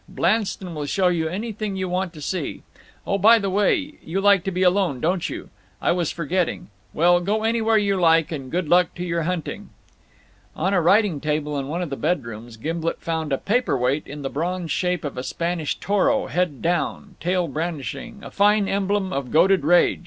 "Blanston 0.09 0.73
will 0.73 0.87
show 0.87 1.09
you 1.09 1.27
anything 1.27 1.75
you 1.75 1.87
want 1.87 2.11
to 2.13 2.21
see. 2.23 2.63
Oh, 3.05 3.19
by 3.19 3.37
the 3.37 3.51
by, 3.51 3.69
you 4.03 4.19
like 4.19 4.43
to 4.45 4.49
be 4.51 4.63
alone, 4.63 4.99
don't 4.99 5.29
you? 5.29 5.51
I 5.79 5.91
was 5.91 6.09
forgetting. 6.11 6.71
Well, 6.91 7.19
go 7.19 7.43
anywhere 7.43 7.77
you 7.77 7.97
like; 7.97 8.31
and 8.31 8.49
good 8.49 8.67
luck 8.67 8.95
to 8.95 9.03
your 9.05 9.21
hunting!" 9.21 9.69
On 10.55 10.73
a 10.73 10.81
writing 10.81 11.19
table 11.21 11.55
in 11.59 11.67
one 11.67 11.83
of 11.83 11.91
the 11.91 11.97
bedrooms, 11.97 12.57
Gimblet 12.57 12.99
found 12.99 13.31
a 13.31 13.37
paper 13.37 13.77
weight 13.77 14.07
in 14.07 14.23
the 14.23 14.29
bronze 14.31 14.71
shape 14.71 15.03
of 15.05 15.19
a 15.19 15.23
Spanish 15.23 15.75
toro, 15.75 16.25
head 16.25 16.63
down, 16.63 17.13
tail 17.19 17.47
brandishing, 17.47 18.21
a 18.23 18.31
fine 18.31 18.67
emblem 18.67 19.13
of 19.13 19.29
goaded 19.29 19.63
rage. 19.63 19.99